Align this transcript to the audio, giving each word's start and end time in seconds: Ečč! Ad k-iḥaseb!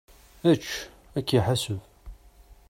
Ečč! 0.51 0.67
Ad 1.17 1.23
k-iḥaseb! 1.27 1.79